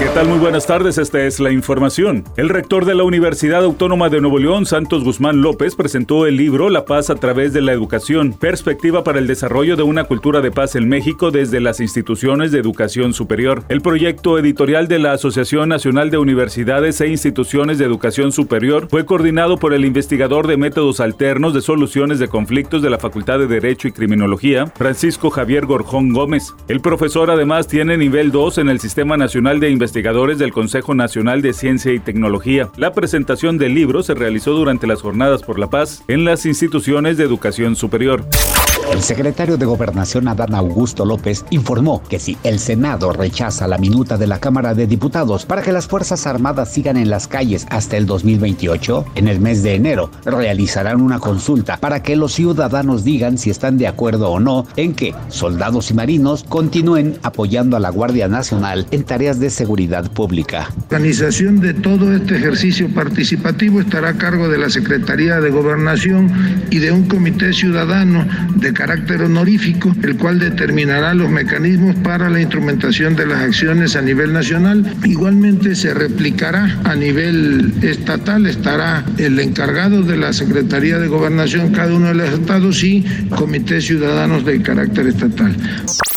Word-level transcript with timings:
¿Qué 0.00 0.08
tal? 0.14 0.28
Muy 0.28 0.38
buenas 0.38 0.66
tardes, 0.66 0.96
esta 0.96 1.20
es 1.26 1.40
la 1.40 1.52
información. 1.52 2.24
El 2.38 2.48
rector 2.48 2.86
de 2.86 2.94
la 2.94 3.02
Universidad 3.02 3.62
Autónoma 3.62 4.08
de 4.08 4.22
Nuevo 4.22 4.38
León, 4.38 4.64
Santos 4.64 5.04
Guzmán 5.04 5.42
López, 5.42 5.76
presentó 5.76 6.26
el 6.26 6.38
libro 6.38 6.70
La 6.70 6.86
paz 6.86 7.10
a 7.10 7.16
través 7.16 7.52
de 7.52 7.60
la 7.60 7.72
educación, 7.72 8.32
perspectiva 8.32 9.04
para 9.04 9.18
el 9.18 9.26
desarrollo 9.26 9.76
de 9.76 9.82
una 9.82 10.04
cultura 10.04 10.40
de 10.40 10.50
paz 10.50 10.74
en 10.74 10.88
México 10.88 11.30
desde 11.30 11.60
las 11.60 11.80
instituciones 11.80 12.50
de 12.50 12.60
educación 12.60 13.12
superior. 13.12 13.62
El 13.68 13.82
proyecto 13.82 14.38
editorial 14.38 14.88
de 14.88 15.00
la 15.00 15.12
Asociación 15.12 15.68
Nacional 15.68 16.08
de 16.08 16.16
Universidades 16.16 16.98
e 17.02 17.08
Instituciones 17.08 17.76
de 17.76 17.84
Educación 17.84 18.32
Superior 18.32 18.88
fue 18.88 19.04
coordinado 19.04 19.58
por 19.58 19.74
el 19.74 19.84
investigador 19.84 20.46
de 20.46 20.56
métodos 20.56 21.00
alternos 21.00 21.52
de 21.52 21.60
soluciones 21.60 22.18
de 22.18 22.28
conflictos 22.28 22.80
de 22.80 22.88
la 22.88 22.98
Facultad 22.98 23.38
de 23.38 23.48
Derecho 23.48 23.86
y 23.86 23.92
Criminología, 23.92 24.66
Francisco 24.68 25.28
Javier 25.28 25.66
Gorjón 25.66 26.14
Gómez. 26.14 26.54
El 26.68 26.80
profesor 26.80 27.30
además 27.30 27.66
tiene 27.66 27.98
nivel 27.98 28.32
2 28.32 28.56
en 28.56 28.70
el 28.70 28.80
Sistema 28.80 29.18
Nacional 29.18 29.60
de 29.60 29.68
Investigación 29.68 29.89
investigadores 29.90 30.38
del 30.38 30.52
Consejo 30.52 30.94
Nacional 30.94 31.42
de 31.42 31.52
Ciencia 31.52 31.92
y 31.92 31.98
Tecnología. 31.98 32.70
La 32.76 32.92
presentación 32.92 33.58
del 33.58 33.74
libro 33.74 34.04
se 34.04 34.14
realizó 34.14 34.52
durante 34.52 34.86
las 34.86 35.02
Jornadas 35.02 35.42
por 35.42 35.58
la 35.58 35.68
Paz 35.68 36.04
en 36.06 36.24
las 36.24 36.46
instituciones 36.46 37.16
de 37.16 37.24
educación 37.24 37.74
superior. 37.74 38.24
El 38.90 39.02
secretario 39.02 39.56
de 39.56 39.66
Gobernación 39.66 40.26
Adán 40.26 40.52
Augusto 40.52 41.04
López 41.04 41.44
informó 41.50 42.02
que 42.02 42.18
si 42.18 42.36
el 42.42 42.58
Senado 42.58 43.12
rechaza 43.12 43.68
la 43.68 43.78
minuta 43.78 44.18
de 44.18 44.26
la 44.26 44.40
Cámara 44.40 44.74
de 44.74 44.88
Diputados 44.88 45.46
para 45.46 45.62
que 45.62 45.70
las 45.70 45.86
Fuerzas 45.86 46.26
Armadas 46.26 46.72
sigan 46.72 46.96
en 46.96 47.08
las 47.08 47.28
calles 47.28 47.68
hasta 47.70 47.96
el 47.96 48.06
2028, 48.06 49.06
en 49.14 49.28
el 49.28 49.38
mes 49.38 49.62
de 49.62 49.76
enero 49.76 50.10
realizarán 50.24 51.00
una 51.00 51.20
consulta 51.20 51.76
para 51.76 52.02
que 52.02 52.16
los 52.16 52.32
ciudadanos 52.32 53.04
digan 53.04 53.38
si 53.38 53.50
están 53.50 53.78
de 53.78 53.86
acuerdo 53.86 54.28
o 54.28 54.40
no 54.40 54.66
en 54.74 54.94
que 54.94 55.14
soldados 55.28 55.92
y 55.92 55.94
marinos 55.94 56.44
continúen 56.48 57.16
apoyando 57.22 57.76
a 57.76 57.80
la 57.80 57.90
Guardia 57.90 58.26
Nacional 58.26 58.88
en 58.90 59.04
tareas 59.04 59.38
de 59.38 59.50
seguridad 59.50 60.10
pública. 60.10 60.68
La 60.90 60.96
organización 60.96 61.60
de 61.60 61.74
todo 61.74 62.12
este 62.12 62.36
ejercicio 62.36 62.92
participativo 62.92 63.80
estará 63.80 64.08
a 64.08 64.18
cargo 64.18 64.48
de 64.48 64.58
la 64.58 64.68
Secretaría 64.68 65.40
de 65.40 65.50
Gobernación 65.50 66.66
y 66.70 66.78
de 66.78 66.90
un 66.90 67.06
comité 67.06 67.52
ciudadano 67.52 68.26
de 68.56 68.79
carácter 68.80 69.20
honorífico, 69.20 69.94
el 70.02 70.16
cual 70.16 70.38
determinará 70.38 71.12
los 71.12 71.28
mecanismos 71.28 71.96
para 71.96 72.30
la 72.30 72.40
instrumentación 72.40 73.14
de 73.14 73.26
las 73.26 73.42
acciones 73.42 73.94
a 73.94 74.00
nivel 74.00 74.32
nacional. 74.32 74.90
Igualmente 75.04 75.74
se 75.74 75.92
replicará 75.92 76.80
a 76.84 76.94
nivel 76.94 77.74
estatal, 77.82 78.46
estará 78.46 79.04
el 79.18 79.38
encargado 79.38 80.02
de 80.02 80.16
la 80.16 80.32
Secretaría 80.32 80.98
de 80.98 81.08
Gobernación, 81.08 81.72
cada 81.72 81.92
uno 81.94 82.06
de 82.06 82.14
los 82.14 82.30
estados 82.30 82.82
y 82.82 83.04
comités 83.28 83.84
ciudadanos 83.84 84.46
de 84.46 84.62
carácter 84.62 85.08
estatal. 85.08 85.54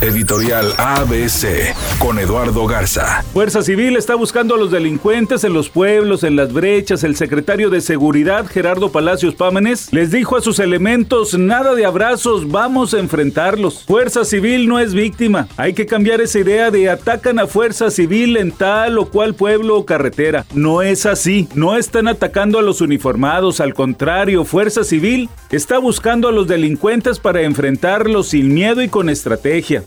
Editorial 0.00 0.72
ABC 0.78 1.74
con 1.98 2.20
Eduardo 2.20 2.66
Garza. 2.68 3.24
Fuerza 3.32 3.62
Civil 3.62 3.96
está 3.96 4.14
buscando 4.14 4.54
a 4.54 4.58
los 4.58 4.70
delincuentes 4.70 5.42
en 5.42 5.52
los 5.52 5.70
pueblos, 5.70 6.22
en 6.22 6.36
las 6.36 6.52
brechas. 6.52 7.02
El 7.02 7.16
secretario 7.16 7.68
de 7.68 7.80
Seguridad, 7.80 8.46
Gerardo 8.46 8.92
Palacios 8.92 9.34
Pámenes, 9.34 9.92
les 9.92 10.12
dijo 10.12 10.36
a 10.36 10.40
sus 10.40 10.60
elementos, 10.60 11.36
nada 11.36 11.74
de 11.74 11.84
abrazos, 11.84 12.48
vamos 12.48 12.94
a 12.94 13.00
enfrentarlos. 13.00 13.84
Fuerza 13.86 14.24
Civil 14.24 14.68
no 14.68 14.78
es 14.78 14.94
víctima. 14.94 15.48
Hay 15.56 15.72
que 15.72 15.86
cambiar 15.86 16.20
esa 16.20 16.38
idea 16.38 16.70
de 16.70 16.90
atacan 16.90 17.40
a 17.40 17.48
Fuerza 17.48 17.90
Civil 17.90 18.36
en 18.36 18.52
tal 18.52 18.98
o 18.98 19.06
cual 19.06 19.34
pueblo 19.34 19.78
o 19.78 19.84
carretera. 19.84 20.46
No 20.54 20.82
es 20.82 21.06
así. 21.06 21.48
No 21.56 21.76
están 21.76 22.06
atacando 22.06 22.60
a 22.60 22.62
los 22.62 22.80
uniformados. 22.80 23.60
Al 23.60 23.74
contrario, 23.74 24.44
Fuerza 24.44 24.84
Civil 24.84 25.28
está 25.50 25.78
buscando 25.78 26.28
a 26.28 26.32
los 26.32 26.46
delincuentes 26.46 27.18
para 27.18 27.42
enfrentarlos 27.42 28.28
sin 28.28 28.54
miedo 28.54 28.80
y 28.80 28.88
con 28.88 29.08
estrategia. 29.08 29.82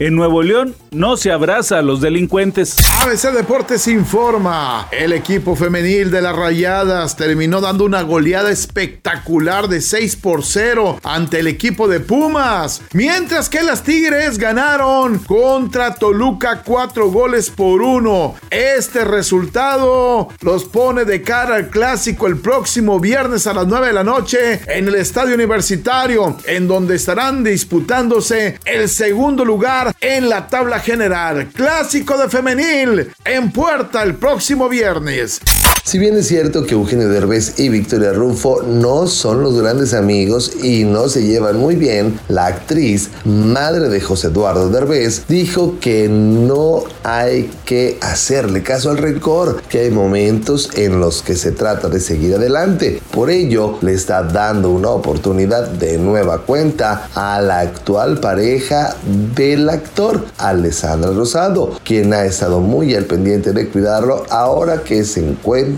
En 0.00 0.14
Nuevo 0.14 0.42
León 0.42 0.74
no 0.92 1.18
se 1.18 1.30
abraza 1.30 1.78
a 1.78 1.82
los 1.82 2.00
delincuentes. 2.00 2.78
ABC 3.02 3.34
Deportes 3.34 3.86
informa. 3.86 4.88
El 4.90 5.12
equipo 5.12 5.54
femenil 5.54 6.10
de 6.10 6.22
las 6.22 6.34
Rayadas 6.34 7.16
terminó 7.16 7.60
dando 7.60 7.84
una 7.84 8.00
goleada 8.00 8.50
espectacular 8.50 9.68
de 9.68 9.82
6 9.82 10.16
por 10.16 10.42
0 10.42 11.00
ante 11.02 11.40
el 11.40 11.48
equipo 11.48 11.86
de 11.86 12.00
Pumas. 12.00 12.80
Mientras 12.94 13.50
que 13.50 13.62
las 13.62 13.82
Tigres 13.82 14.38
ganaron 14.38 15.18
contra 15.18 15.94
Toluca 15.94 16.62
4 16.64 17.10
goles 17.10 17.50
por 17.50 17.82
1. 17.82 18.36
Este 18.48 19.04
resultado 19.04 20.28
los 20.40 20.64
pone 20.64 21.04
de 21.04 21.20
cara 21.20 21.56
al 21.56 21.68
clásico 21.68 22.26
el 22.26 22.38
próximo 22.38 23.00
viernes 23.00 23.46
a 23.46 23.52
las 23.52 23.66
9 23.66 23.88
de 23.88 23.92
la 23.92 24.04
noche 24.04 24.62
en 24.66 24.88
el 24.88 24.94
Estadio 24.94 25.34
Universitario, 25.34 26.38
en 26.46 26.66
donde 26.66 26.96
estarán 26.96 27.44
disputándose 27.44 28.58
el 28.64 28.88
segundo 28.88 29.44
lugar 29.44 29.89
en 30.00 30.28
la 30.28 30.46
tabla 30.46 30.80
general. 30.80 31.48
Clásico 31.54 32.16
de 32.18 32.28
femenil 32.28 33.12
en 33.24 33.50
puerta 33.50 34.02
el 34.02 34.14
próximo 34.14 34.68
viernes. 34.68 35.40
Si 35.90 35.98
bien 35.98 36.16
es 36.16 36.28
cierto 36.28 36.66
que 36.66 36.74
Eugenio 36.74 37.08
Derbez 37.08 37.58
y 37.58 37.68
Victoria 37.68 38.12
Rufo 38.12 38.62
no 38.62 39.08
son 39.08 39.42
los 39.42 39.60
grandes 39.60 39.92
amigos 39.92 40.52
y 40.62 40.84
no 40.84 41.08
se 41.08 41.24
llevan 41.24 41.56
muy 41.56 41.74
bien, 41.74 42.16
la 42.28 42.46
actriz, 42.46 43.10
madre 43.24 43.88
de 43.88 44.00
José 44.00 44.28
Eduardo 44.28 44.70
Derbez, 44.70 45.24
dijo 45.26 45.80
que 45.80 46.08
no 46.08 46.84
hay 47.02 47.50
que 47.64 47.98
hacerle 48.02 48.62
caso 48.62 48.90
al 48.90 48.98
rencor, 48.98 49.62
que 49.62 49.80
hay 49.80 49.90
momentos 49.90 50.70
en 50.76 51.00
los 51.00 51.22
que 51.22 51.34
se 51.34 51.50
trata 51.50 51.88
de 51.88 51.98
seguir 51.98 52.36
adelante. 52.36 53.02
Por 53.10 53.28
ello, 53.28 53.78
le 53.80 53.92
está 53.92 54.22
dando 54.22 54.70
una 54.70 54.90
oportunidad 54.90 55.66
de 55.70 55.98
nueva 55.98 56.42
cuenta 56.42 57.08
a 57.16 57.40
la 57.40 57.58
actual 57.58 58.20
pareja 58.20 58.94
del 59.34 59.68
actor, 59.68 60.24
Alessandra 60.38 61.10
Rosado, 61.10 61.72
quien 61.82 62.14
ha 62.14 62.26
estado 62.26 62.60
muy 62.60 62.94
al 62.94 63.06
pendiente 63.06 63.52
de 63.52 63.68
cuidarlo 63.68 64.24
ahora 64.30 64.84
que 64.84 65.02
se 65.02 65.18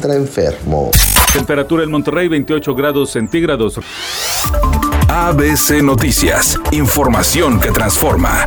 encuentra 0.02 0.14
enfermo. 0.14 0.90
Temperatura 1.32 1.84
en 1.84 1.90
Monterrey 1.90 2.28
28 2.28 2.74
grados 2.74 3.10
centígrados. 3.10 3.78
ABC 5.08 5.82
Noticias, 5.82 6.58
información 6.72 7.60
que 7.60 7.70
transforma. 7.70 8.46